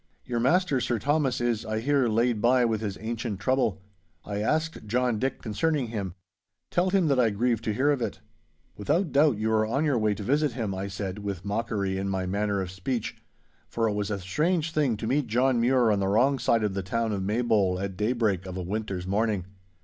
'Your 0.25 0.39
master 0.39 0.79
Sir 0.81 0.97
Thomas, 0.97 1.39
is, 1.39 1.63
I 1.63 1.79
hear, 1.79 2.07
laid 2.07 2.41
by 2.41 2.65
with 2.65 2.81
his 2.81 2.97
ancient 2.99 3.39
trouble. 3.39 3.83
I 4.25 4.39
asked 4.39 4.87
John 4.87 5.19
Dick 5.19 5.43
concerning 5.43 5.89
him. 5.89 6.15
Tell 6.71 6.89
him 6.89 7.05
that 7.05 7.19
I 7.19 7.29
grieve 7.29 7.61
to 7.61 7.71
hear 7.71 7.91
of 7.91 8.01
it.' 8.01 8.19
'Without 8.75 9.11
doubt, 9.11 9.37
you 9.37 9.49
were 9.49 9.63
on 9.63 9.85
your 9.85 9.99
way 9.99 10.15
to 10.15 10.23
visit 10.23 10.53
him,' 10.53 10.73
I 10.73 10.87
said, 10.87 11.19
with 11.19 11.45
mockery 11.45 11.99
in 11.99 12.09
my 12.09 12.25
manner 12.25 12.61
of 12.61 12.71
speech, 12.71 13.15
for 13.69 13.87
it 13.87 13.93
was 13.93 14.09
a 14.09 14.17
strange 14.17 14.71
thing 14.71 14.97
to 14.97 15.05
meet 15.05 15.27
John 15.27 15.61
Mure 15.61 15.91
on 15.91 15.99
the 15.99 16.07
wrong 16.07 16.39
side 16.39 16.63
of 16.63 16.73
the 16.73 16.81
town 16.81 17.11
of 17.11 17.21
Maybole 17.21 17.79
at 17.79 17.95
daybreak 17.95 18.47
of 18.47 18.57
a 18.57 18.63
winter's 18.63 19.05
morning. 19.05 19.45